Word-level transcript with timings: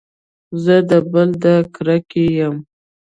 زه 0.63 0.75
د 0.89 0.91
بل 1.11 1.29
د 1.43 1.45
کرکې 1.75 2.25
يم. 2.39 2.55